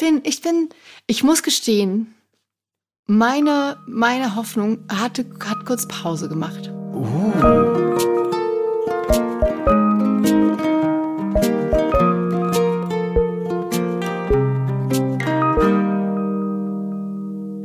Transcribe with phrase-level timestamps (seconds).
[0.00, 0.70] Finn, ich bin,
[1.06, 2.14] ich muss gestehen,
[3.04, 6.72] meine, meine Hoffnung hatte, hat kurz Pause gemacht.
[6.94, 7.20] Uh.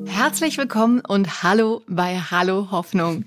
[0.06, 3.24] Herzlich willkommen und hallo bei Hallo Hoffnung.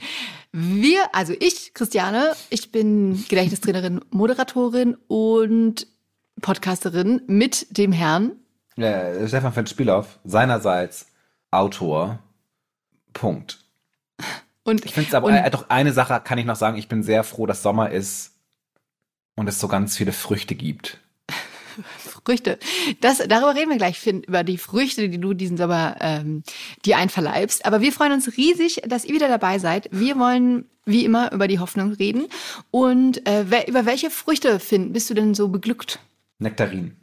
[0.52, 5.86] Wir, also ich, Christiane, ich bin Gedächtnistrainerin, Moderatorin und
[6.42, 8.32] Podcasterin mit dem Herrn.
[8.78, 11.06] Äh, Stefan von Spielauf, seinerseits
[11.50, 12.18] Autor.
[13.12, 13.58] Punkt.
[14.62, 17.02] Und ich finde es aber, äh, doch eine Sache kann ich noch sagen, ich bin
[17.02, 18.34] sehr froh, dass Sommer ist
[19.34, 20.98] und es so ganz viele Früchte gibt.
[21.98, 22.58] Früchte.
[23.00, 26.42] Das, darüber reden wir gleich, Finn, über die Früchte, die du diesen Sommer ähm,
[26.84, 27.64] dir einverleibst.
[27.64, 29.88] Aber wir freuen uns riesig, dass ihr wieder dabei seid.
[29.90, 32.26] Wir wollen wie immer über die Hoffnung reden.
[32.70, 35.98] Und äh, über welche Früchte, Finn, bist du denn so beglückt?
[36.38, 36.96] Nektarin.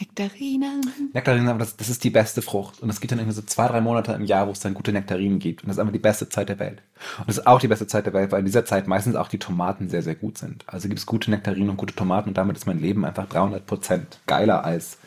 [0.00, 1.10] Nektarinen.
[1.12, 2.80] Nektarinen, das, das ist die beste Frucht.
[2.80, 4.92] Und es gibt dann irgendwie so zwei, drei Monate im Jahr, wo es dann gute
[4.92, 5.62] Nektarinen gibt.
[5.62, 6.82] Und das ist einfach die beste Zeit der Welt.
[7.18, 9.28] Und das ist auch die beste Zeit der Welt, weil in dieser Zeit meistens auch
[9.28, 10.64] die Tomaten sehr, sehr gut sind.
[10.68, 13.66] Also gibt es gute Nektarinen und gute Tomaten und damit ist mein Leben einfach 300
[13.66, 14.98] Prozent geiler als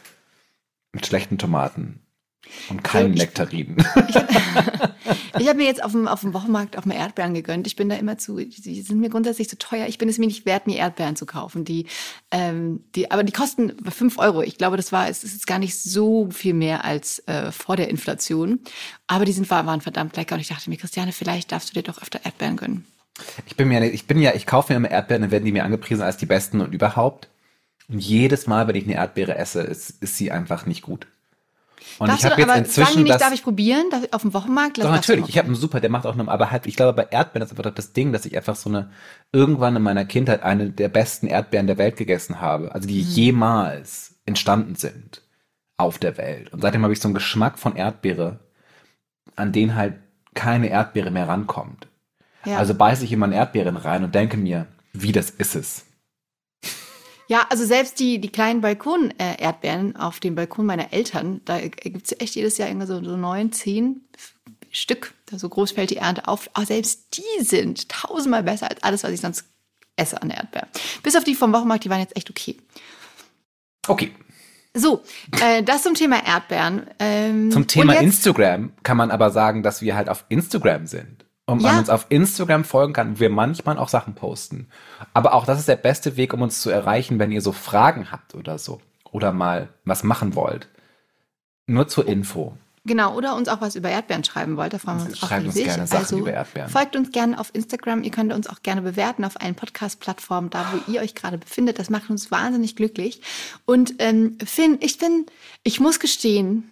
[0.91, 2.01] mit schlechten Tomaten.
[2.70, 3.78] Und kein Nektarinen.
[4.08, 4.16] Ich,
[5.39, 7.67] ich habe mir jetzt auf dem, auf dem Wochenmarkt auch mal Erdbeeren gegönnt.
[7.67, 9.88] Ich bin da immer zu, die sind mir grundsätzlich zu teuer.
[9.88, 11.66] Ich bin es mir nicht wert, mir Erdbeeren zu kaufen.
[11.66, 11.86] Die,
[12.31, 14.42] ähm, die, aber die kosten fünf Euro.
[14.42, 17.89] Ich glaube, das war, es ist gar nicht so viel mehr als äh, vor der
[17.89, 18.59] Inflation.
[19.08, 20.36] Aber die sind, waren verdammt lecker.
[20.36, 22.86] Und ich dachte mir, Christiane, vielleicht darfst du dir doch öfter Erdbeeren gönnen.
[23.45, 25.64] Ich bin mir, ich bin ja, ich kaufe mir immer Erdbeeren, dann werden die mir
[25.64, 27.30] angepriesen als die besten und überhaupt.
[27.88, 31.08] Und jedes Mal, wenn ich eine Erdbeere esse, ist, ist sie einfach nicht gut.
[31.99, 34.21] Und Darfst ich habe jetzt inzwischen sagen nicht, das, darf ich probieren darf ich auf
[34.21, 34.77] dem Wochenmarkt?
[34.77, 37.07] Doch natürlich, ich habe einen super, der macht auch noch, aber halt, ich glaube bei
[37.09, 38.91] Erdbeeren ist einfach das Ding, dass ich einfach so eine
[39.31, 43.09] irgendwann in meiner Kindheit eine der besten Erdbeeren der Welt gegessen habe, also die mhm.
[43.09, 45.21] jemals entstanden sind
[45.77, 46.53] auf der Welt.
[46.53, 48.39] Und seitdem habe ich so einen Geschmack von Erdbeere,
[49.35, 49.95] an den halt
[50.33, 51.88] keine Erdbeere mehr rankommt.
[52.45, 52.57] Ja.
[52.57, 55.85] Also beiße ich immer in Erdbeeren rein und denke mir, wie das ist es.
[57.31, 62.19] Ja, also selbst die, die kleinen Balkon-Erdbeeren auf dem Balkon meiner Eltern, da gibt es
[62.19, 64.02] echt jedes Jahr irgendwie so, so neun, zehn
[64.69, 65.14] Stück.
[65.34, 66.50] So groß fällt die Ernte auf.
[66.52, 69.46] Aber selbst die sind tausendmal besser als alles, was ich sonst
[69.96, 70.68] esse an Erdbeeren.
[71.03, 72.58] Bis auf die vom Wochenmarkt, die waren jetzt echt okay.
[73.88, 74.12] Okay.
[74.74, 75.02] So,
[75.42, 76.86] äh, das zum Thema Erdbeeren.
[77.00, 81.62] Ähm, zum Thema Instagram kann man aber sagen, dass wir halt auf Instagram sind und
[81.62, 81.79] man ja.
[81.79, 84.67] uns auf Instagram folgen kann, wir manchmal auch Sachen posten.
[85.13, 88.12] Aber auch das ist der beste Weg, um uns zu erreichen, wenn ihr so Fragen
[88.12, 88.81] habt oder so.
[89.12, 90.69] Oder mal was machen wollt.
[91.67, 92.57] Nur zur Info.
[92.84, 95.47] Genau, oder uns auch was über Erdbeeren schreiben wollt, da freuen wir uns Schreibt auch
[95.50, 95.66] riesig.
[95.66, 96.69] uns gerne Sachen also, über Erdbeeren.
[96.69, 100.66] Folgt uns gerne auf Instagram, ihr könnt uns auch gerne bewerten auf allen Podcast-Plattformen, da
[100.72, 101.78] wo ihr euch gerade befindet.
[101.78, 103.22] Das macht uns wahnsinnig glücklich.
[103.66, 105.28] Und ähm, Finn, ich bin,
[105.63, 106.72] ich muss gestehen,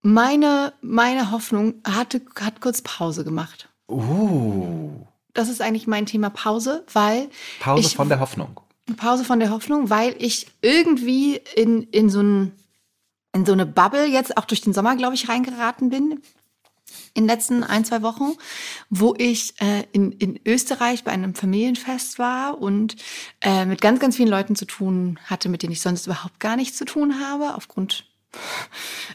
[0.00, 3.68] meine, meine Hoffnung hatte, hat kurz Pause gemacht.
[3.90, 4.90] Uh.
[5.34, 7.28] Das ist eigentlich mein Thema Pause, weil.
[7.60, 8.60] Pause ich, von der Hoffnung.
[8.96, 12.52] Pause von der Hoffnung, weil ich irgendwie in, in so ein,
[13.32, 16.20] in so eine Bubble jetzt auch durch den Sommer, glaube ich, reingeraten bin.
[17.14, 18.32] In den letzten ein, zwei Wochen,
[18.88, 22.96] wo ich äh, in, in Österreich bei einem Familienfest war und
[23.40, 26.56] äh, mit ganz, ganz vielen Leuten zu tun hatte, mit denen ich sonst überhaupt gar
[26.56, 28.09] nichts zu tun habe, aufgrund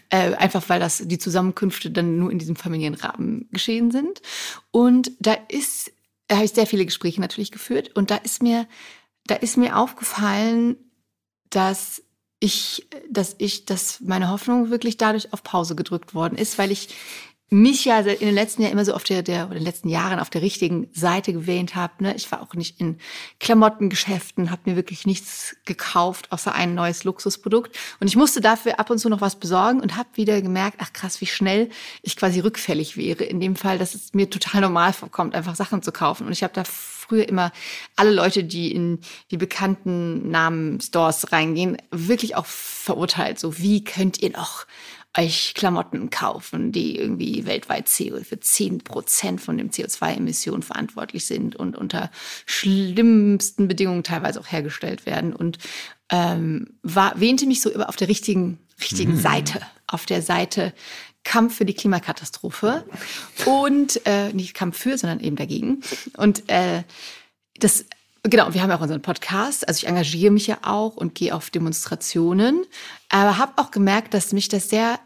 [0.10, 4.22] äh, einfach weil das die Zusammenkünfte dann nur in diesem Familienrahmen geschehen sind.
[4.72, 5.92] Und da ist,
[6.28, 8.68] da habe ich sehr viele Gespräche natürlich geführt und da ist mir,
[9.26, 10.78] da ist mir aufgefallen,
[11.50, 12.04] dass
[12.40, 16.90] ich, dass ich, dass meine Hoffnung wirklich dadurch auf Pause gedrückt worden ist, weil ich
[17.50, 19.88] mich ja in den letzten Jahren immer so auf der, der oder in den letzten
[19.88, 22.04] Jahren auf der richtigen Seite gewähnt habe.
[22.04, 22.16] Ne?
[22.16, 22.98] Ich war auch nicht in
[23.40, 27.78] Klamottengeschäften, habe mir wirklich nichts gekauft, außer ein neues Luxusprodukt.
[28.00, 30.92] Und ich musste dafür ab und zu noch was besorgen und habe wieder gemerkt, ach
[30.92, 31.70] krass, wie schnell
[32.02, 33.24] ich quasi rückfällig wäre.
[33.24, 36.26] In dem Fall, dass es mir total normal vorkommt, einfach Sachen zu kaufen.
[36.26, 37.52] Und ich habe da früher immer
[37.96, 43.40] alle Leute, die in die bekannten Namen-Stores reingehen, wirklich auch verurteilt.
[43.40, 44.66] So, wie könnt ihr noch
[45.18, 51.56] euch Klamotten kaufen, die irgendwie weltweit CO für 10 Prozent von dem CO2-Emissionen verantwortlich sind
[51.56, 52.12] und unter
[52.46, 55.34] schlimmsten Bedingungen teilweise auch hergestellt werden.
[55.34, 55.58] Und
[56.10, 59.20] ähm, war, wähnte mich so immer auf der richtigen, richtigen mhm.
[59.20, 60.74] Seite, auf der Seite
[61.24, 62.86] Kampf für die Klimakatastrophe
[63.46, 65.82] und äh, nicht Kampf für, sondern eben dagegen.
[66.18, 66.84] Und äh,
[67.58, 67.86] das
[68.28, 69.68] Genau, wir haben ja auch unseren Podcast.
[69.68, 72.66] Also ich engagiere mich ja auch und gehe auf Demonstrationen.
[73.08, 75.00] Aber habe auch gemerkt, dass mich das sehr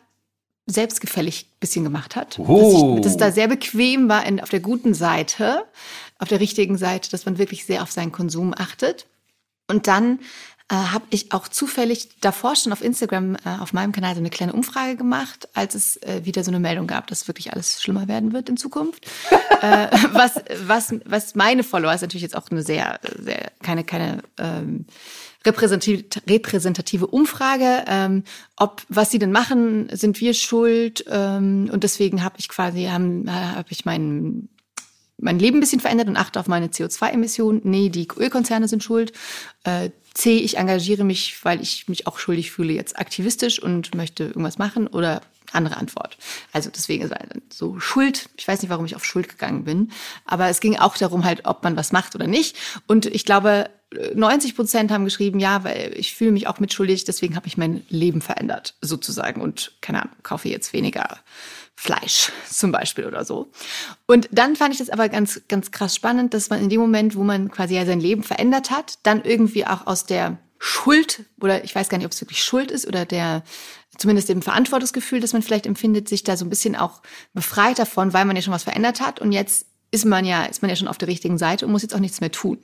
[0.69, 2.39] selbstgefällig bisschen gemacht hat.
[2.39, 2.61] Oh.
[2.61, 5.63] Dass, ich, dass da sehr bequem war in, auf der guten Seite,
[6.17, 9.07] auf der richtigen Seite, dass man wirklich sehr auf seinen Konsum achtet.
[9.67, 10.19] Und dann
[10.71, 14.29] äh, habe ich auch zufällig davor schon auf Instagram äh, auf meinem Kanal so eine
[14.29, 18.07] kleine Umfrage gemacht, als es äh, wieder so eine Meldung gab, dass wirklich alles schlimmer
[18.07, 19.05] werden wird in Zukunft.
[19.61, 20.35] äh, was,
[20.65, 24.85] was, was meine Follower ist natürlich jetzt auch eine sehr, sehr keine, keine ähm,
[25.45, 28.23] repräsentative, Umfrage, ähm,
[28.57, 33.65] ob was sie denn machen, sind wir schuld ähm, und deswegen habe ich quasi habe
[33.69, 34.49] ich meinen
[35.21, 37.61] mein Leben ein bisschen verändert und achte auf meine CO2-Emissionen.
[37.63, 39.11] Nee, die Ölkonzerne sind schuld.
[39.63, 44.23] Äh, C, ich engagiere mich, weil ich mich auch schuldig fühle, jetzt aktivistisch und möchte
[44.23, 44.87] irgendwas machen.
[44.87, 45.21] Oder
[45.51, 46.17] andere Antwort.
[46.51, 47.13] Also deswegen ist
[47.51, 48.29] so Schuld.
[48.37, 49.91] Ich weiß nicht, warum ich auf Schuld gegangen bin,
[50.25, 52.55] aber es ging auch darum halt, ob man was macht oder nicht.
[52.87, 57.35] Und ich glaube, 90 Prozent haben geschrieben, ja, weil ich fühle mich auch mitschuldig, deswegen
[57.35, 59.41] habe ich mein Leben verändert, sozusagen.
[59.41, 61.17] Und keine Ahnung, kaufe jetzt weniger
[61.75, 63.51] Fleisch zum Beispiel oder so.
[64.05, 67.15] Und dann fand ich das aber ganz, ganz krass spannend, dass man in dem Moment,
[67.15, 71.63] wo man quasi ja sein Leben verändert hat, dann irgendwie auch aus der Schuld oder
[71.63, 73.43] ich weiß gar nicht, ob es wirklich Schuld ist oder der
[73.97, 77.01] zumindest dem Verantwortungsgefühl, das man vielleicht empfindet, sich da so ein bisschen auch
[77.33, 80.61] befreit davon, weil man ja schon was verändert hat und jetzt ist man ja ist
[80.61, 82.59] man ja schon auf der richtigen Seite und muss jetzt auch nichts mehr tun.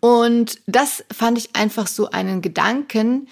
[0.00, 3.28] Und das fand ich einfach so einen Gedanken,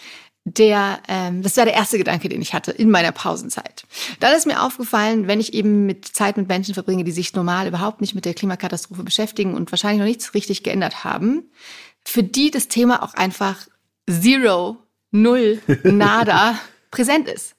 [0.56, 3.84] der, ähm, das war der erste Gedanke, den ich hatte in meiner Pausenzeit.
[4.20, 7.68] Dann ist mir aufgefallen, wenn ich eben mit Zeit mit Menschen verbringe, die sich normal
[7.68, 11.50] überhaupt nicht mit der Klimakatastrophe beschäftigen und wahrscheinlich noch nichts richtig geändert haben,
[12.04, 13.66] für die das Thema auch einfach
[14.08, 14.78] zero,
[15.10, 16.58] null, nada
[16.90, 17.54] präsent ist.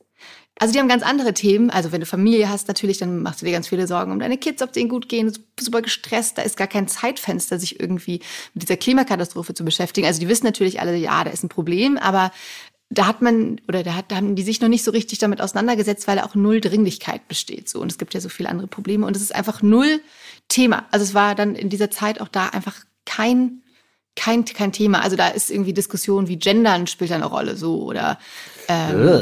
[0.60, 1.70] Also die haben ganz andere Themen.
[1.70, 4.38] Also wenn du Familie hast natürlich, dann machst du dir ganz viele Sorgen um deine
[4.38, 6.38] Kids, ob denen gut gehen, super gestresst.
[6.38, 8.20] Da ist gar kein Zeitfenster, sich irgendwie
[8.54, 10.06] mit dieser Klimakatastrophe zu beschäftigen.
[10.06, 12.32] Also die wissen natürlich alle, ja, da ist ein Problem, aber
[12.90, 15.42] da hat man oder da, hat, da haben die sich noch nicht so richtig damit
[15.42, 17.70] auseinandergesetzt, weil auch null Dringlichkeit besteht.
[17.70, 20.02] So und es gibt ja so viele andere Probleme und es ist einfach null
[20.50, 20.88] Thema.
[20.92, 22.76] Also es war dann in dieser Zeit auch da einfach
[23.06, 23.62] kein
[24.16, 25.02] kein kein Thema.
[25.04, 28.18] Also da ist irgendwie Diskussion wie Gendern spielt da eine Rolle so oder
[28.68, 29.22] ähm,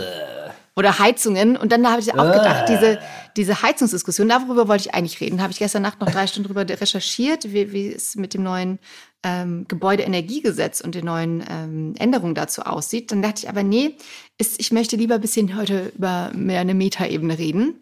[0.77, 1.57] oder Heizungen.
[1.57, 2.99] Und dann habe ich auch gedacht, diese,
[3.35, 5.41] diese Heizungsdiskussion, darüber wollte ich eigentlich reden.
[5.41, 8.77] Habe ich gestern Nacht noch drei Stunden drüber recherchiert, wie, wie es mit dem neuen
[9.23, 13.11] ähm, Gebäudeenergiegesetz und den neuen ähm, Änderungen dazu aussieht.
[13.11, 13.97] Dann dachte ich aber, nee,
[14.37, 17.81] ist, ich möchte lieber ein bisschen heute über mehr eine Metaebene reden.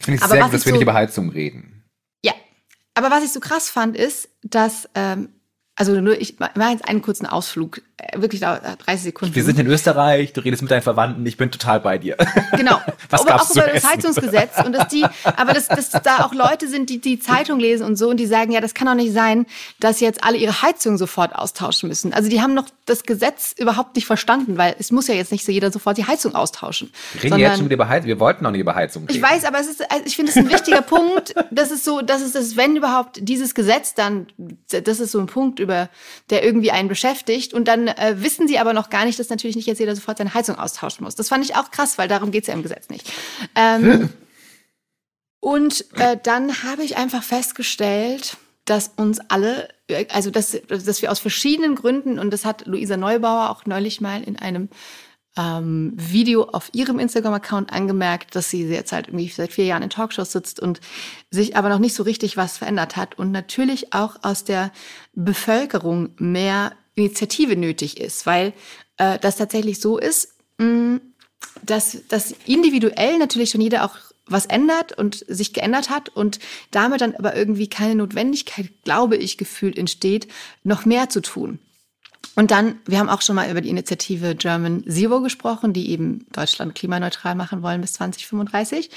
[0.00, 1.84] Finde ich aber sehr gut, dass wir so, nicht über Heizung reden.
[2.24, 2.32] Ja,
[2.94, 5.28] aber was ich so krass fand, ist, dass ähm,
[5.76, 7.82] also nur, ich mache jetzt einen kurzen Ausflug,
[8.14, 9.34] wirklich 30 Sekunden.
[9.34, 12.16] Wir sind in Österreich, du redest mit deinen Verwandten, ich bin total bei dir.
[12.56, 12.80] Genau.
[13.10, 16.68] Was aber auch über das Heizungsgesetz und dass die, aber dass, dass da auch Leute
[16.68, 19.12] sind, die die Zeitung lesen und so und die sagen, ja, das kann doch nicht
[19.12, 19.46] sein,
[19.80, 22.12] dass jetzt alle ihre Heizung sofort austauschen müssen.
[22.12, 25.44] Also die haben noch das Gesetz überhaupt nicht verstanden, weil es muss ja jetzt nicht
[25.44, 26.92] so jeder sofort die Heizung austauschen.
[27.14, 29.16] Wir reden jetzt schon über Heizung, wir wollten noch nicht über Heizung reden.
[29.16, 32.02] Ich weiß, aber es ist, also ich finde es ein wichtiger Punkt, das ist so,
[32.02, 34.26] das ist das, wenn überhaupt dieses Gesetz dann,
[34.68, 35.88] das ist so ein Punkt, über
[36.30, 37.54] der irgendwie einen beschäftigt.
[37.54, 40.18] Und dann äh, wissen sie aber noch gar nicht, dass natürlich nicht jetzt jeder sofort
[40.18, 41.14] seine Heizung austauschen muss.
[41.14, 43.12] Das fand ich auch krass, weil darum geht's ja im Gesetz nicht.
[43.54, 44.10] Ähm,
[45.40, 51.10] und äh, dann habe ich einfach festgestellt, dass uns alle, äh, also dass, dass wir
[51.10, 54.68] aus verschiedenen Gründen, und das hat Luisa Neubauer auch neulich mal in einem
[55.36, 59.90] ähm, Video auf ihrem Instagram-Account angemerkt, dass sie jetzt halt irgendwie seit vier Jahren in
[59.90, 60.80] Talkshows sitzt und
[61.30, 64.70] sich aber noch nicht so richtig was verändert hat und natürlich auch aus der
[65.12, 68.52] Bevölkerung mehr Initiative nötig ist, weil
[68.96, 71.00] äh, das tatsächlich so ist, mh, mm,
[71.62, 73.96] dass, dass individuell natürlich schon jeder auch
[74.26, 76.38] was ändert und sich geändert hat und
[76.70, 80.28] damit dann aber irgendwie keine Notwendigkeit, glaube ich, gefühlt entsteht,
[80.62, 81.58] noch mehr zu tun.
[82.34, 86.26] Und dann, wir haben auch schon mal über die Initiative German Zero gesprochen, die eben
[86.32, 88.90] Deutschland klimaneutral machen wollen bis 2035.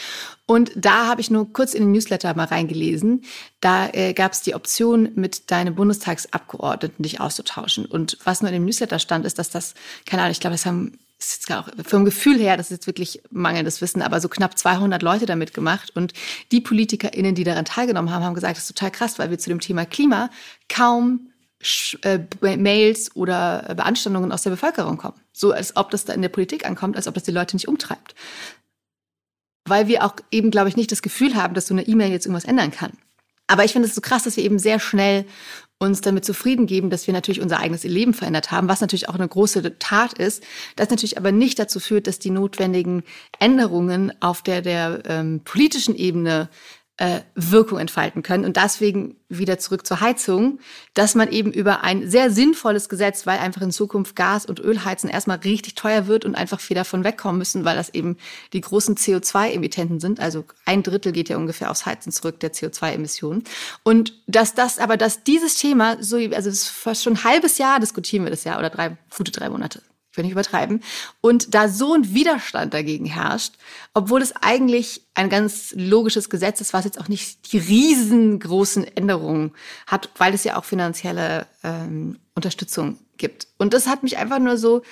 [0.46, 3.24] Und da habe ich nur kurz in den Newsletter mal reingelesen.
[3.60, 7.86] Da äh, gab es die Option, mit deinem Bundestagsabgeordneten dich auszutauschen.
[7.86, 9.74] Und was nur in dem Newsletter stand, ist, dass das,
[10.06, 12.88] keine Ahnung, ich glaube, das haben ist jetzt auch vom Gefühl her, das ist jetzt
[12.88, 15.92] wirklich mangelndes Wissen, aber so knapp 200 Leute damit gemacht.
[15.96, 16.14] Und
[16.52, 19.50] die PolitikerInnen, die daran teilgenommen haben, haben gesagt, das ist total krass, weil wir zu
[19.50, 20.30] dem Thema Klima
[20.70, 21.32] kaum
[22.04, 22.20] äh,
[22.58, 25.20] Mails oder Beanstandungen aus der Bevölkerung kommen.
[25.34, 27.68] So als ob das da in der Politik ankommt, als ob das die Leute nicht
[27.68, 28.16] umtreibt.
[29.66, 32.26] Weil wir auch eben, glaube ich, nicht das Gefühl haben, dass so eine E-Mail jetzt
[32.26, 32.94] irgendwas ändern kann.
[33.48, 35.26] Aber ich finde es so krass, dass wir eben sehr schnell
[35.80, 39.16] uns damit zufrieden geben, dass wir natürlich unser eigenes Leben verändert haben, was natürlich auch
[39.16, 40.44] eine große Tat ist,
[40.76, 43.04] das natürlich aber nicht dazu führt, dass die notwendigen
[43.40, 46.50] Änderungen auf der der ähm, politischen Ebene
[46.98, 48.44] äh, Wirkung entfalten können.
[48.44, 50.60] Und deswegen wieder zurück zur Heizung,
[50.96, 55.10] dass man eben über ein sehr sinnvolles Gesetz, weil einfach in Zukunft Gas- und Ölheizen
[55.10, 58.18] erstmal richtig teuer wird und einfach viel davon wegkommen müssen, weil das eben
[58.54, 60.20] die großen CO2-Emittenten sind.
[60.20, 63.44] Also ein Drittel geht ja ungefähr aufs Heizen zurück der CO2-Emissionen.
[63.84, 68.24] Und dass das, aber dass dieses Thema so, also fast schon ein halbes Jahr diskutieren
[68.24, 69.84] wir das ja oder drei, gute drei Monate
[70.18, 70.84] will nicht übertreiben,
[71.22, 73.54] und da so ein Widerstand dagegen herrscht,
[73.94, 79.54] obwohl es eigentlich ein ganz logisches Gesetz ist, was jetzt auch nicht die riesengroßen Änderungen
[79.86, 83.48] hat, weil es ja auch finanzielle ähm, Unterstützung gibt.
[83.58, 84.84] Und das hat mich einfach nur so,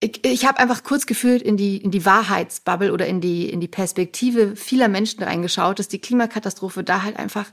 [0.00, 3.60] ich, ich habe einfach kurz gefühlt in die, in die Wahrheitsbubble oder in die, in
[3.60, 7.46] die Perspektive vieler Menschen reingeschaut, dass die Klimakatastrophe da halt einfach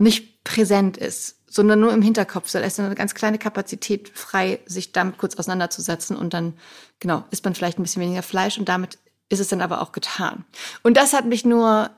[0.00, 2.50] nicht präsent ist sondern nur im Hinterkopf.
[2.52, 6.54] Da ist eine ganz kleine Kapazität frei, sich damit kurz auseinanderzusetzen und dann,
[7.00, 9.92] genau, isst man vielleicht ein bisschen weniger Fleisch und damit ist es dann aber auch
[9.92, 10.44] getan.
[10.84, 11.90] Und das hat mich nur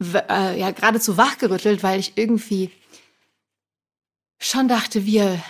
[0.00, 2.70] äh, ja geradezu wachgerüttelt, weil ich irgendwie
[4.38, 5.42] schon dachte, wir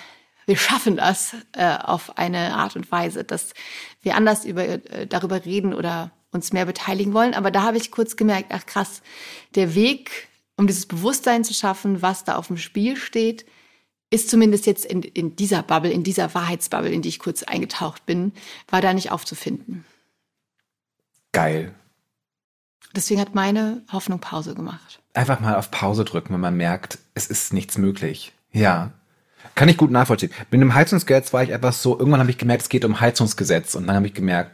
[0.44, 3.54] wir schaffen das äh, auf eine Art und Weise, dass
[4.00, 7.34] wir anders über, äh, darüber reden oder uns mehr beteiligen wollen.
[7.34, 9.02] Aber da habe ich kurz gemerkt, ach krass,
[9.54, 10.28] der Weg
[10.62, 13.44] um dieses Bewusstsein zu schaffen, was da auf dem Spiel steht,
[14.10, 18.06] ist zumindest jetzt in, in dieser Bubble, in dieser Wahrheitsbubble, in die ich kurz eingetaucht
[18.06, 18.32] bin,
[18.68, 19.84] war da nicht aufzufinden.
[21.32, 21.74] Geil.
[22.94, 25.00] Deswegen hat meine Hoffnung Pause gemacht.
[25.14, 28.32] Einfach mal auf Pause drücken, wenn man merkt, es ist nichts möglich.
[28.52, 28.92] Ja.
[29.56, 30.30] Kann ich gut nachvollziehen.
[30.52, 33.74] Mit dem Heizungsgesetz war ich etwas so, irgendwann habe ich gemerkt, es geht um Heizungsgesetz.
[33.74, 34.52] Und dann habe ich gemerkt,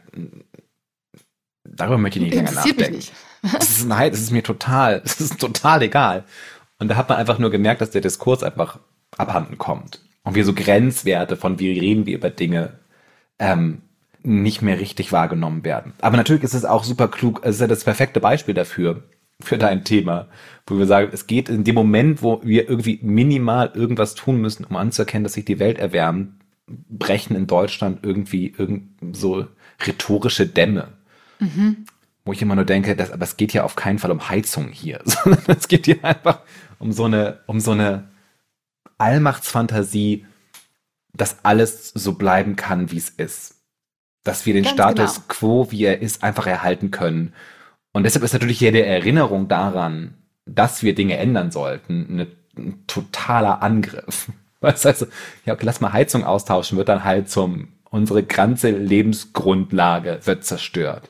[1.65, 2.79] darüber möchte ich nicht länger nachdenken.
[2.79, 3.13] Mich nicht.
[3.41, 6.23] Das ist, nein, das ist mir total, das ist total egal.
[6.79, 8.79] Und da hat man einfach nur gemerkt, dass der Diskurs einfach
[9.17, 10.01] abhanden kommt.
[10.23, 12.79] Und wir so Grenzwerte von wie reden wir über Dinge
[13.37, 13.81] ähm,
[14.21, 15.93] nicht mehr richtig wahrgenommen werden.
[16.01, 19.03] Aber natürlich ist es auch super klug, es ist ja das perfekte Beispiel dafür,
[19.41, 20.27] für dein Thema,
[20.67, 24.65] wo wir sagen, es geht in dem Moment, wo wir irgendwie minimal irgendwas tun müssen,
[24.65, 26.33] um anzuerkennen, dass sich die Welt erwärmt,
[26.67, 29.47] brechen in Deutschland irgendwie irgend so
[29.85, 30.89] rhetorische Dämme.
[31.39, 31.85] Mhm
[32.29, 34.67] wo ich immer nur denke, das, aber es geht ja auf keinen Fall um Heizung
[34.69, 36.41] hier, sondern es geht hier einfach
[36.77, 38.07] um so eine, um so eine
[38.99, 40.27] Allmachtsfantasie,
[41.11, 43.55] dass alles so bleiben kann, wie es ist.
[44.23, 45.25] Dass wir den Ganz Status genau.
[45.27, 47.33] quo, wie er ist, einfach erhalten können.
[47.93, 50.13] Und deshalb ist natürlich hier der Erinnerung daran,
[50.45, 54.31] dass wir Dinge ändern sollten, eine, ein totaler Angriff.
[54.59, 55.07] Was heißt,
[55.45, 61.09] ja, okay, lass mal Heizung austauschen, wird dann halt zum, unsere ganze Lebensgrundlage wird zerstört.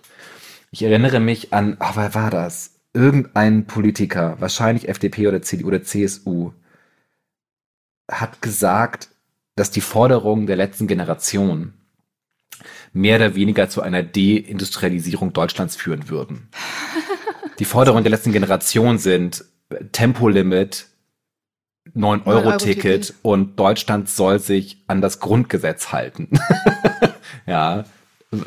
[0.72, 2.76] Ich erinnere mich an, oh, wer war das?
[2.94, 6.52] Irgendein Politiker, wahrscheinlich FDP oder CDU oder CSU,
[8.10, 9.10] hat gesagt,
[9.56, 11.74] dass die Forderungen der letzten Generation
[12.94, 16.50] mehr oder weniger zu einer Deindustrialisierung Deutschlands führen würden.
[17.60, 19.44] Die Forderungen der letzten Generation sind
[19.92, 20.88] Tempolimit,
[21.96, 26.30] 9-Euro-Ticket und Deutschland soll sich an das Grundgesetz halten.
[27.46, 27.84] ja,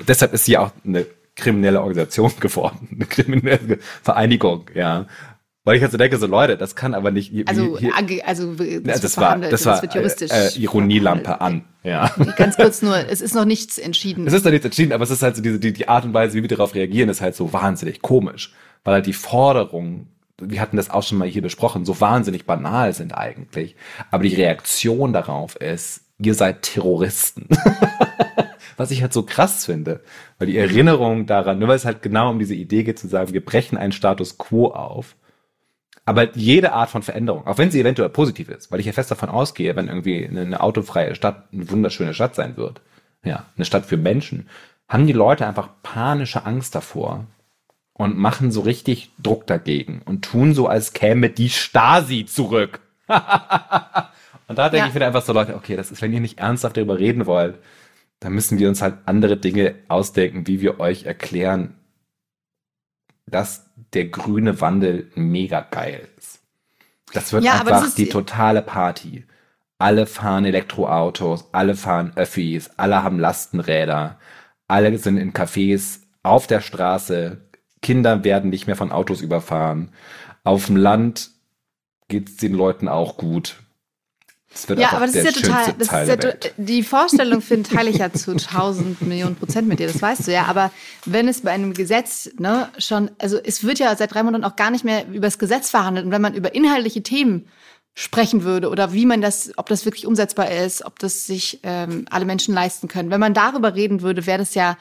[0.09, 5.07] deshalb ist sie auch eine kriminelle Organisation geworden, eine kriminelle Vereinigung, ja.
[5.65, 7.49] Weil ich halt so denke, so Leute, das kann aber nicht.
[7.49, 7.93] Also, hier,
[8.27, 10.33] also das, das war, das, war wird juristisch.
[10.33, 12.13] Äh, Ironielampe an, ja.
[12.37, 14.27] Ganz kurz nur, es ist noch nichts entschieden.
[14.27, 16.15] Es ist noch nichts entschieden, aber es ist halt so diese die, die Art und
[16.15, 20.09] Weise, wie wir darauf reagieren, ist halt so wahnsinnig komisch, weil halt die Forderungen,
[20.41, 23.77] wir hatten das auch schon mal hier besprochen, so wahnsinnig banal sind eigentlich,
[24.11, 27.47] aber die Reaktion darauf ist, ihr seid Terroristen.
[28.77, 30.01] was ich halt so krass finde.
[30.39, 33.33] Weil die Erinnerung daran, nur weil es halt genau um diese Idee geht zu sagen,
[33.33, 35.17] wir brechen einen Status quo auf.
[36.05, 39.11] Aber jede Art von Veränderung, auch wenn sie eventuell positiv ist, weil ich ja fest
[39.11, 42.81] davon ausgehe, wenn irgendwie eine, eine autofreie Stadt eine wunderschöne Stadt sein wird,
[43.25, 44.49] ja, eine Stadt für Menschen,
[44.89, 47.27] haben die Leute einfach panische Angst davor
[47.93, 52.81] und machen so richtig Druck dagegen und tun so, als käme die Stasi zurück.
[53.09, 54.87] und da denke ja.
[54.89, 57.59] ich wieder einfach so, Leute, okay, das ist, wenn ihr nicht ernsthaft darüber reden wollt,
[58.23, 61.75] da müssen wir uns halt andere Dinge ausdenken, wie wir euch erklären,
[63.27, 66.41] dass der grüne Wandel mega geil ist.
[67.13, 69.27] Das wird ja, einfach das die totale Party.
[69.79, 74.21] Alle fahren Elektroautos, alle fahren Öffis, alle haben Lastenräder,
[74.69, 77.41] alle sind in Cafés, auf der Straße,
[77.81, 79.91] Kinder werden nicht mehr von Autos überfahren.
[80.45, 81.31] Auf dem Land
[82.07, 83.62] geht es den Leuten auch gut.
[84.77, 88.13] Ja, aber das ist ja total, das ist ja, die Vorstellung finde teile ich ja
[88.13, 90.45] zu 1000 Millionen Prozent mit dir, das weißt du ja.
[90.45, 90.71] Aber
[91.05, 94.57] wenn es bei einem Gesetz ne, schon, also es wird ja seit drei Monaten auch
[94.57, 96.07] gar nicht mehr über das Gesetz verhandelt.
[96.07, 97.47] Und wenn man über inhaltliche Themen
[97.95, 102.07] sprechen würde oder wie man das, ob das wirklich umsetzbar ist, ob das sich ähm,
[102.11, 103.11] alle Menschen leisten können.
[103.11, 104.79] Wenn man darüber reden würde, wäre das ja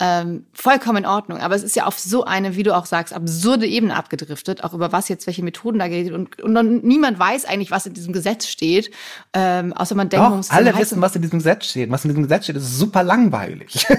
[0.00, 1.38] ähm, vollkommen in Ordnung.
[1.38, 4.72] Aber es ist ja auf so eine, wie du auch sagst, absurde Ebene abgedriftet, auch
[4.72, 6.10] über was jetzt welche Methoden da geht.
[6.10, 8.90] Und, und niemand weiß eigentlich, was in diesem Gesetz steht,
[9.34, 11.90] ähm, außer man denkt, Doch, man muss alle wissen, was in diesem Gesetz steht.
[11.90, 13.86] Was in diesem Gesetz steht, ist super langweilig.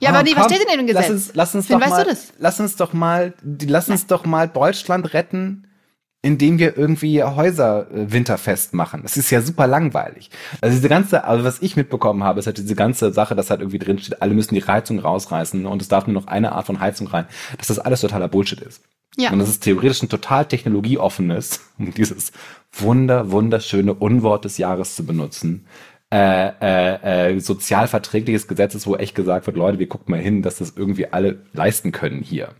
[0.00, 1.08] Ja, aber Oh, nee, was steht denn in dem Gesetz?
[1.08, 2.32] Lass uns, lass uns Finn, doch weißt mal, du das?
[2.38, 3.34] lass uns doch mal,
[3.66, 5.67] lass uns doch mal Deutschland retten,
[6.22, 9.02] indem wir irgendwie Häuser äh, winterfest machen.
[9.02, 10.30] Das ist ja super langweilig.
[10.60, 13.60] Also diese ganze, also was ich mitbekommen habe, ist halt diese ganze Sache, dass halt
[13.60, 16.66] irgendwie drin steht, alle müssen die Heizung rausreißen und es darf nur noch eine Art
[16.66, 18.82] von Heizung rein, dass das alles totaler Bullshit ist.
[19.16, 19.30] Ja.
[19.30, 22.32] Und das ist theoretisch ein total technologieoffenes, um dieses
[22.72, 25.66] wunder, wunderschöne Unwort des Jahres zu benutzen,
[26.10, 30.42] äh, äh, äh, sozialverträgliches Gesetz ist, wo echt gesagt wird, Leute, wir gucken mal hin,
[30.42, 32.54] dass das irgendwie alle leisten können hier.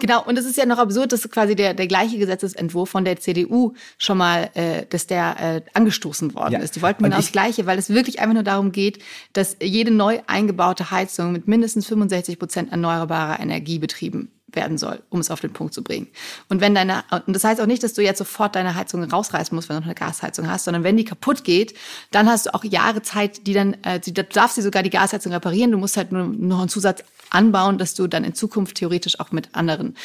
[0.00, 3.18] Genau, und es ist ja noch absurd, dass quasi der, der gleiche Gesetzesentwurf von der
[3.20, 6.58] CDU schon mal, äh, dass der äh, angestoßen worden Ja.
[6.60, 6.74] ist.
[6.76, 8.98] Die wollten genau das ich- Gleiche, weil es wirklich einfach nur darum geht,
[9.32, 15.20] dass jede neu eingebaute Heizung mit mindestens 65 Prozent erneuerbarer Energie betrieben werden soll, um
[15.20, 16.08] es auf den Punkt zu bringen.
[16.48, 19.54] Und wenn deine, und das heißt auch nicht, dass du jetzt sofort deine Heizung rausreißen
[19.54, 21.74] musst, wenn du noch eine Gasheizung hast, sondern wenn die kaputt geht,
[22.10, 24.90] dann hast du auch Jahre Zeit, die dann, äh, die, du darfst sie sogar die
[24.90, 28.76] Gasheizung reparieren, du musst halt nur noch einen Zusatz anbauen, dass du dann in Zukunft
[28.76, 29.96] theoretisch auch mit anderen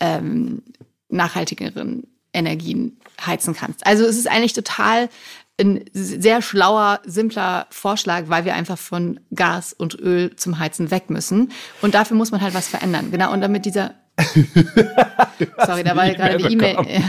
[0.00, 0.62] ähm,
[1.08, 3.86] nachhaltigeren Energien heizen kannst.
[3.86, 5.08] Also es ist eigentlich total
[5.60, 11.10] ein sehr schlauer, simpler Vorschlag, weil wir einfach von Gas und Öl zum Heizen weg
[11.10, 11.52] müssen.
[11.82, 13.10] Und dafür muss man halt was verändern.
[13.10, 13.94] Genau, und damit dieser...
[15.64, 16.76] Sorry, da war die gerade die E-Mail.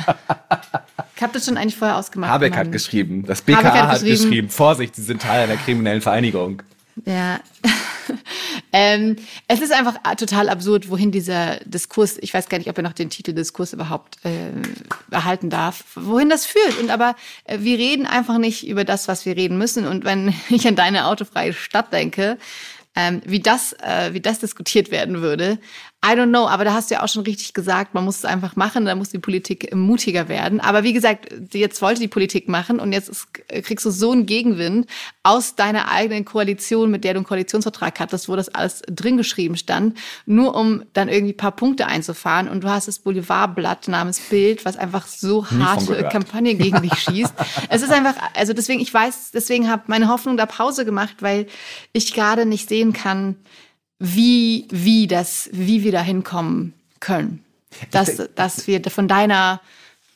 [1.21, 2.31] Ich habe das schon eigentlich vorher ausgemacht.
[2.31, 4.23] Habeck hat geschrieben, das BKA Habeck hat hat geschrieben.
[4.23, 6.63] geschrieben, Vorsicht, sie sind Teil einer kriminellen Vereinigung.
[7.05, 7.39] Ja.
[8.73, 9.15] ähm,
[9.47, 12.93] es ist einfach total absurd, wohin dieser Diskurs, ich weiß gar nicht, ob er noch
[12.93, 14.51] den Titel Diskurs überhaupt äh,
[15.09, 16.77] erhalten darf, wohin das führt.
[16.79, 17.15] Und aber
[17.45, 19.87] äh, wir reden einfach nicht über das, was wir reden müssen.
[19.87, 22.37] Und wenn ich an deine autofreie Stadt denke,
[22.95, 25.59] ähm, wie das, äh, wie das diskutiert werden würde.
[26.03, 28.25] I don't know, aber da hast du ja auch schon richtig gesagt, man muss es
[28.25, 30.59] einfach machen, da muss die Politik mutiger werden.
[30.59, 34.25] Aber wie gesagt, jetzt wollte die Politik machen und jetzt ist, kriegst du so einen
[34.25, 34.87] Gegenwind
[35.21, 39.57] aus deiner eigenen Koalition, mit der du einen Koalitionsvertrag hattest, wo das alles drin geschrieben
[39.57, 42.49] stand, nur um dann irgendwie ein paar Punkte einzufahren.
[42.49, 46.09] Und du hast das Boulevardblatt namens Bild, was einfach so harte.
[46.11, 47.33] Kampagne gegen dich schießt.
[47.69, 51.45] es ist einfach, also deswegen, ich weiß, deswegen habe meine Hoffnung da Pause gemacht, weil
[51.93, 53.35] ich gerade nicht sehen kann,
[54.01, 57.43] wie, wie das, wie wir da hinkommen können.
[57.91, 59.61] Dass, dass wir von deiner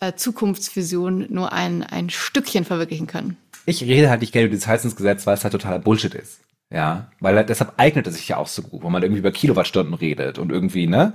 [0.01, 3.37] äh, Zukunftsvision nur ein, ein Stückchen verwirklichen können.
[3.65, 6.39] Ich rede halt nicht gerne über dieses Heizungsgesetz, weil es halt totaler Bullshit ist.
[6.71, 9.31] Ja, weil halt- deshalb eignet es sich ja auch so gut, wo man irgendwie über
[9.31, 11.13] Kilowattstunden redet und irgendwie, ne?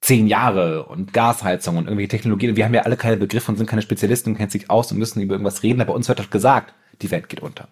[0.00, 2.56] Zehn Jahre und Gasheizung und irgendwelche Technologien.
[2.56, 4.98] Wir haben ja alle keine Begriffe und sind keine Spezialisten und kennen sich aus und
[4.98, 7.68] müssen über irgendwas reden, aber uns wird doch gesagt, die Welt geht unter.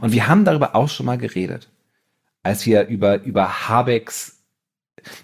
[0.00, 1.68] Und wir haben darüber auch schon mal geredet,
[2.42, 4.38] als wir über, über Habecks,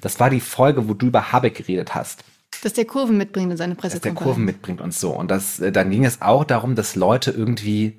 [0.00, 2.24] das war die Folge, wo du über Habeck geredet hast
[2.62, 4.24] Dass der Kurven mitbringt in seine dass der Pressekonferenz.
[4.24, 5.10] Kurven mitbringt und so.
[5.12, 7.98] Und das, äh, dann ging es auch darum, dass Leute irgendwie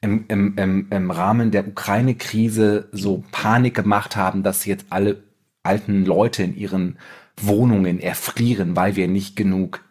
[0.00, 5.22] im, im, im, im Rahmen der Ukraine-Krise so Panik gemacht haben, dass jetzt alle
[5.62, 6.98] alten Leute in ihren
[7.40, 9.84] Wohnungen erfrieren, weil wir nicht genug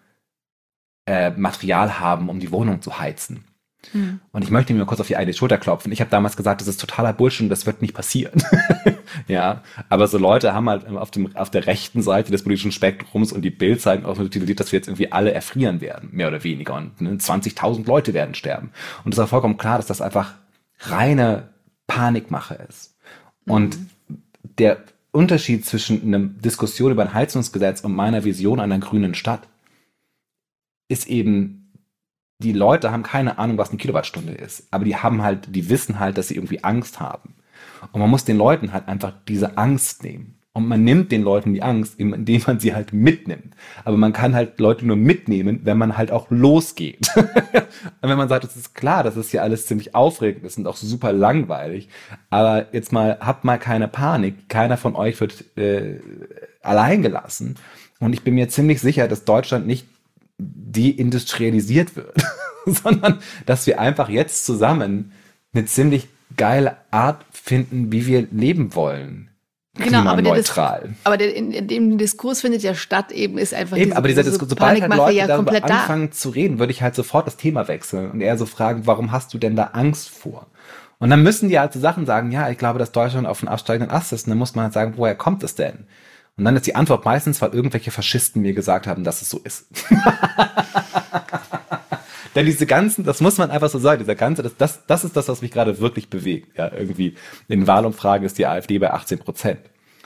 [1.05, 3.45] äh, Material haben, um die Wohnung zu heizen.
[3.91, 4.19] Hm.
[4.31, 5.91] Und ich möchte mir kurz auf die eine Schulter klopfen.
[5.91, 8.43] Ich habe damals gesagt, das ist totaler Bullshit und das wird nicht passieren.
[9.27, 13.31] ja, aber so Leute haben halt auf, dem, auf der rechten Seite des politischen Spektrums
[13.31, 16.27] und die Bild zeigen auch mit Titulität, dass wir jetzt irgendwie alle erfrieren werden, mehr
[16.27, 16.75] oder weniger.
[16.75, 18.71] Und ne, 20.000 Leute werden sterben.
[19.03, 20.35] Und es war vollkommen klar, dass das einfach
[20.79, 21.49] reine
[21.87, 22.95] Panikmache ist.
[23.45, 23.77] Und
[24.59, 29.47] der Unterschied zwischen einer Diskussion über ein Heizungsgesetz und meiner Vision einer grünen Stadt
[30.87, 31.60] ist eben,
[32.41, 35.99] die Leute haben keine Ahnung, was eine Kilowattstunde ist, aber die haben halt, die wissen
[35.99, 37.35] halt, dass sie irgendwie Angst haben.
[37.91, 40.35] Und man muss den Leuten halt einfach diese Angst nehmen.
[40.53, 43.55] Und man nimmt den Leuten die Angst, indem man sie halt mitnimmt.
[43.85, 47.09] Aber man kann halt Leute nur mitnehmen, wenn man halt auch losgeht.
[47.15, 47.29] und
[48.01, 50.75] wenn man sagt, es ist klar, das ist ja alles ziemlich aufregend, das sind auch
[50.75, 51.87] super langweilig.
[52.29, 54.49] Aber jetzt mal, habt mal keine Panik.
[54.49, 56.01] Keiner von euch wird äh,
[56.61, 57.55] allein gelassen.
[58.01, 59.87] Und ich bin mir ziemlich sicher, dass Deutschland nicht
[60.41, 62.15] deindustrialisiert wird,
[62.65, 65.11] sondern dass wir einfach jetzt zusammen
[65.53, 69.29] eine ziemlich geile Art finden, wie wir leben wollen.
[69.75, 70.43] Genau, aber der,
[71.05, 74.07] aber der, in, in dem Diskurs findet ja statt, eben ist einfach Eben, diese aber
[74.09, 75.65] dieser große Diskus, sobald halt Leute ja darüber da.
[75.67, 79.13] anfangen zu reden, würde ich halt sofort das Thema wechseln und eher so fragen, warum
[79.13, 80.47] hast du denn da Angst vor?
[80.99, 83.47] Und dann müssen die halt so Sachen sagen, ja, ich glaube, dass Deutschland auf einem
[83.47, 84.27] absteigenden Ast ist.
[84.27, 85.85] Und dann muss man halt sagen, woher kommt es denn?
[86.37, 89.39] Und dann ist die Antwort meistens, weil irgendwelche Faschisten mir gesagt haben, dass es so
[89.39, 89.67] ist.
[92.35, 95.17] Denn diese ganzen, das muss man einfach so sagen, dieser ganze, das, das, das ist
[95.17, 96.57] das, was mich gerade wirklich bewegt.
[96.57, 97.15] Ja, irgendwie
[97.49, 99.59] in Wahlumfragen ist die AfD bei 18 Prozent.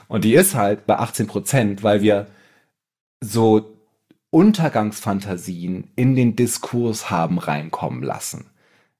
[0.08, 2.26] Und die ist halt bei 18 Prozent, weil wir
[3.20, 3.76] so
[4.30, 8.50] Untergangsfantasien in den Diskurs haben reinkommen lassen.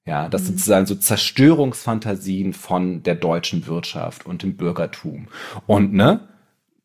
[0.07, 0.47] Ja, das mhm.
[0.47, 5.29] sozusagen so Zerstörungsfantasien von der deutschen Wirtschaft und dem Bürgertum.
[5.67, 6.29] Und ne,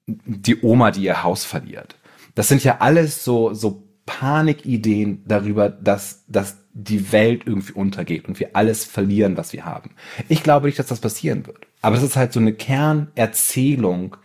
[0.07, 1.95] die Oma, die ihr Haus verliert.
[2.35, 8.39] Das sind ja alles so, so Panikideen darüber, dass, dass die Welt irgendwie untergeht und
[8.39, 9.91] wir alles verlieren, was wir haben.
[10.29, 11.67] Ich glaube nicht, dass das passieren wird.
[11.81, 14.15] Aber es ist halt so eine Kernerzählung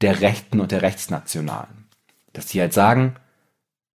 [0.00, 1.86] der Rechten und der Rechtsnationalen.
[2.32, 3.16] Dass die halt sagen,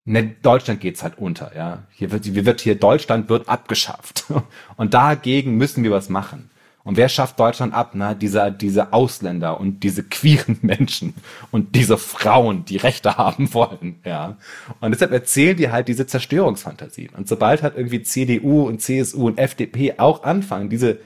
[0.04, 1.84] ne, Deutschland geht's halt unter, ja.
[1.90, 4.24] Hier wird, hier wird hier, Deutschland wird abgeschafft.
[4.76, 6.50] Und dagegen müssen wir was machen.
[6.82, 7.92] Und wer schafft Deutschland ab?
[7.94, 11.14] Na, diese, diese Ausländer und diese queeren Menschen
[11.50, 14.38] und diese Frauen, die Rechte haben wollen, ja.
[14.80, 17.10] Und deshalb erzählen die halt diese Zerstörungsfantasien.
[17.14, 20.98] Und sobald halt irgendwie CDU und CSU und FDP auch anfangen, diese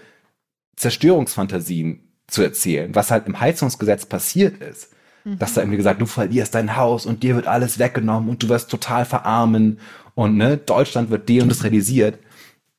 [0.77, 4.93] Zerstörungsfantasien zu erzählen, was halt im Heizungsgesetz passiert ist,
[5.25, 5.39] mhm.
[5.39, 8.49] dass da irgendwie gesagt, du verlierst dein Haus und dir wird alles weggenommen und du
[8.49, 9.79] wirst total verarmen
[10.15, 12.19] und ne, Deutschland wird deindustrialisiert,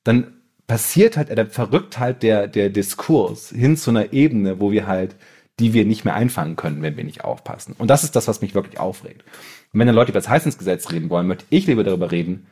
[0.04, 0.35] dann
[0.68, 5.16] passiert halt, der verrückt halt der, der Diskurs hin zu einer Ebene, wo wir halt,
[5.60, 7.76] die wir nicht mehr einfangen können, wenn wir nicht aufpassen.
[7.78, 9.24] Und das ist das, was mich wirklich aufregt.
[9.72, 12.48] Und wenn dann Leute über das Heizungsgesetz reden wollen, möchte ich lieber darüber reden,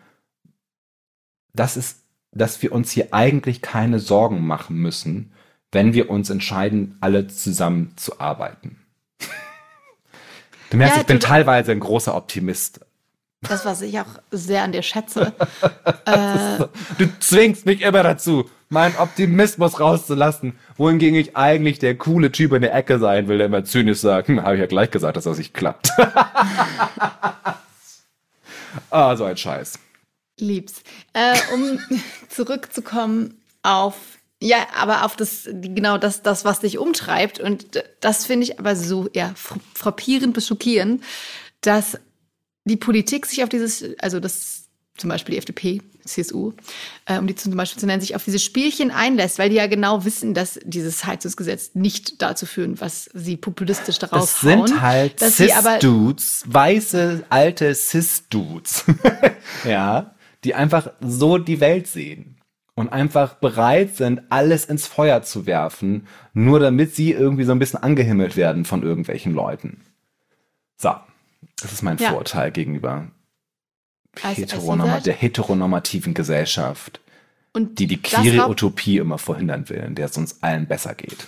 [1.54, 5.34] dass es, dass wir uns hier eigentlich keine Sorgen machen müssen,
[5.71, 8.80] wenn wir uns entscheiden, alle zusammen zu arbeiten.
[10.69, 12.84] Du merkst, ja, ich bin teilweise ein großer Optimist.
[13.47, 15.34] Das, was ich auch sehr an dir schätze.
[16.06, 16.65] äh,
[16.97, 22.62] du zwingst mich immer dazu, meinen Optimismus rauszulassen, wohingegen ich eigentlich der coole Typ in
[22.62, 25.25] der Ecke sein will, der immer zynisch sagt, hm, habe ich ja gleich gesagt, dass
[25.25, 25.89] das nicht klappt.
[28.89, 29.79] ah, so ein Scheiß.
[30.39, 30.84] Lieb's.
[31.13, 31.79] Äh, um
[32.29, 33.95] zurückzukommen auf
[34.43, 37.39] ja, aber auf das, genau das, das, was dich umtreibt.
[37.39, 39.32] Und das finde ich aber so, ja,
[39.73, 41.01] frappierend bis schockierend,
[41.62, 41.97] dass
[42.65, 44.63] die Politik sich auf dieses, also das
[44.97, 46.54] zum Beispiel die FDP, CSU,
[47.06, 49.67] äh, um die zum Beispiel zu nennen, sich auf dieses Spielchen einlässt, weil die ja
[49.67, 55.19] genau wissen, dass dieses Heizungsgesetz nicht dazu führen, was sie populistisch daraus das sind halt
[55.19, 58.86] Cis-Dudes, weiße, alte Cis-Dudes,
[59.65, 62.38] ja, die einfach so die Welt sehen
[62.76, 67.60] und einfach bereit sind, alles ins Feuer zu werfen, nur damit sie irgendwie so ein
[67.60, 69.82] bisschen angehimmelt werden von irgendwelchen Leuten.
[70.78, 70.91] So.
[71.63, 72.12] Das ist mein ja.
[72.12, 73.08] Vorteil gegenüber
[74.21, 76.99] als, Heteronorma als der heteronormativen Gesellschaft,
[77.54, 81.28] und die die queere Utopie immer verhindern will, in der es uns allen besser geht.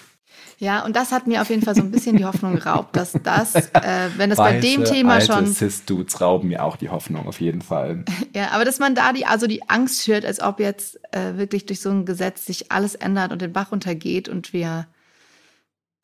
[0.57, 3.11] Ja, und das hat mir auf jeden Fall so ein bisschen die Hoffnung geraubt, dass
[3.11, 5.47] das, äh, wenn es bei dem Thema alte schon.
[5.47, 8.03] Cis-Dudes rauben mir auch die Hoffnung, auf jeden Fall.
[8.35, 11.65] Ja, aber dass man da die, also die Angst schürt, als ob jetzt äh, wirklich
[11.65, 14.87] durch so ein Gesetz sich alles ändert und den Bach runtergeht und wir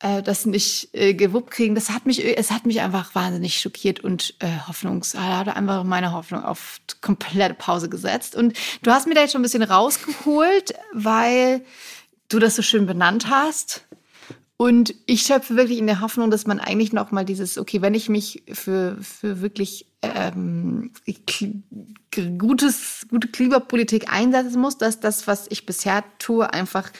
[0.02, 4.00] äh, das nicht äh, gewuppt kriegen, das hat mich, es hat mich einfach wahnsinnig schockiert
[4.00, 8.34] und äh, hoffnungs, hat einfach meine Hoffnung auf komplette Pause gesetzt.
[8.34, 11.62] Und du hast mir da jetzt schon ein bisschen rausgeholt, weil
[12.28, 13.84] du das so schön benannt hast.
[14.56, 17.94] Und ich schöpfe wirklich in der Hoffnung, dass man eigentlich noch mal dieses, okay, wenn
[17.94, 20.92] ich mich für, für wirklich ähm,
[22.38, 26.92] gutes, gute Klimapolitik einsetzen muss, dass das, was ich bisher tue, einfach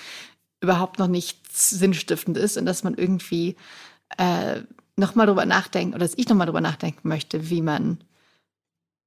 [0.62, 3.57] überhaupt noch nichts sinnstiftend ist und dass man irgendwie
[4.16, 4.61] äh,
[4.96, 7.98] nochmal drüber nachdenken oder dass ich nochmal drüber nachdenken möchte, wie man,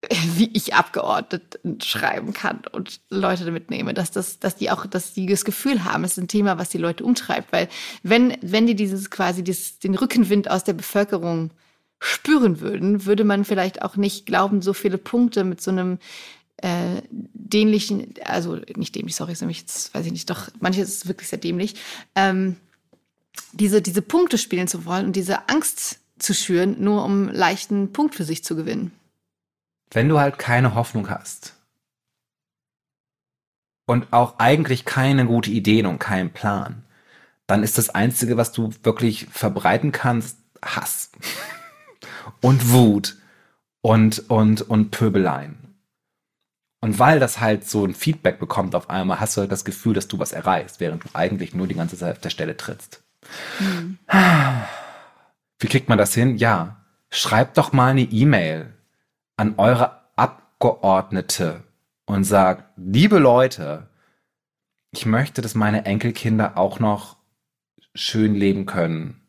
[0.36, 5.26] wie ich Abgeordnete schreiben kann und Leute mitnehme, dass das, dass die auch, dass die
[5.26, 7.70] das Gefühl haben, es ist ein Thema, was die Leute umtreibt, weil
[8.04, 11.52] wenn, wenn die dieses quasi dieses, den Rückenwind aus der Bevölkerung
[12.00, 15.98] spüren würden, würde man vielleicht auch nicht glauben, so viele Punkte mit so einem
[16.58, 21.08] äh, dämlichen, also nicht dämlich, sorry, ist nämlich, jetzt weiß ich nicht, doch, manches ist
[21.08, 21.76] wirklich sehr dämlich,
[22.16, 22.58] ähm,
[23.54, 28.16] diese, diese Punkte spielen zu wollen und diese Angst zu schüren, nur um leichten Punkt
[28.16, 28.92] für sich zu gewinnen.
[29.92, 31.54] Wenn du halt keine Hoffnung hast
[33.86, 36.84] und auch eigentlich keine gute Ideen und keinen Plan,
[37.48, 41.12] dann ist das Einzige, was du wirklich verbreiten kannst, Hass
[42.42, 43.18] und Wut
[43.82, 45.65] und, und, und Pöbeleien.
[46.86, 49.96] Und weil das halt so ein Feedback bekommt auf einmal, hast du halt das Gefühl,
[49.96, 53.02] dass du was erreichst, während du eigentlich nur die ganze Zeit auf der Stelle trittst.
[53.60, 53.98] Mhm.
[55.58, 56.38] Wie kriegt man das hin?
[56.38, 58.72] Ja, schreibt doch mal eine E-Mail
[59.36, 61.64] an eure Abgeordnete
[62.06, 63.90] und sagt, liebe Leute,
[64.92, 67.18] ich möchte, dass meine Enkelkinder auch noch
[67.96, 69.22] schön leben können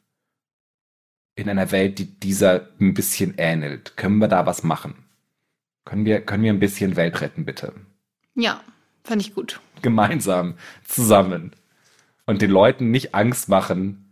[1.36, 3.96] in einer Welt, die dieser ein bisschen ähnelt.
[3.96, 5.05] Können wir da was machen?
[5.86, 7.72] Können wir, können wir ein bisschen Welt retten, bitte?
[8.34, 8.60] Ja,
[9.04, 9.60] fand ich gut.
[9.82, 11.52] Gemeinsam, zusammen.
[12.26, 14.02] Und den Leuten nicht Angst machen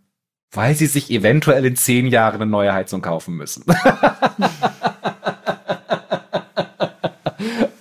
[0.53, 3.65] Weil sie sich eventuell in zehn Jahren eine neue Heizung kaufen müssen.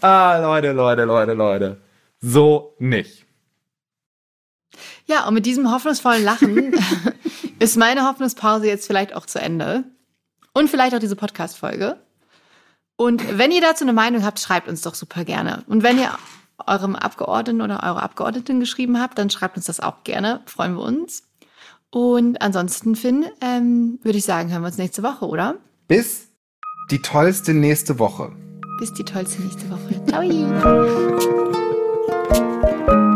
[0.01, 1.81] ah, Leute, Leute, Leute, Leute.
[2.19, 3.27] So nicht.
[5.05, 6.73] Ja, und mit diesem hoffnungsvollen Lachen
[7.59, 9.83] ist meine Hoffnungspause jetzt vielleicht auch zu Ende.
[10.51, 11.97] Und vielleicht auch diese Podcast-Folge.
[12.95, 15.63] Und wenn ihr dazu eine Meinung habt, schreibt uns doch super gerne.
[15.67, 16.11] Und wenn ihr
[16.65, 20.41] eurem Abgeordneten oder eurer Abgeordneten geschrieben habt, dann schreibt uns das auch gerne.
[20.45, 21.23] Freuen wir uns.
[21.89, 25.55] Und ansonsten, Finn, ähm, würde ich sagen, hören wir uns nächste Woche, oder?
[25.87, 26.29] Bis
[26.91, 28.31] die tollste nächste Woche.
[28.79, 30.03] Bis die tollste nächste Woche.
[32.89, 33.12] Ciao.